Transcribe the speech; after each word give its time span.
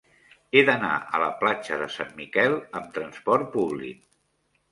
He 0.53 0.61
d'anar 0.69 0.93
a 1.17 1.19
la 1.23 1.27
platja 1.41 1.77
de 1.81 1.89
Sant 1.97 2.09
Miquel 2.21 2.57
amb 2.79 2.89
trasport 2.97 3.51
públic. 3.59 4.01